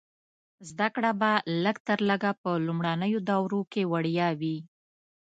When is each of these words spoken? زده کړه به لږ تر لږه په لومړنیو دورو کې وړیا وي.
زده 0.69 0.87
کړه 0.95 1.11
به 1.21 1.31
لږ 1.63 1.77
تر 1.87 1.99
لږه 2.09 2.31
په 2.41 2.49
لومړنیو 2.65 3.19
دورو 3.29 3.61
کې 3.71 3.81
وړیا 3.91 4.29
وي. 4.39 4.57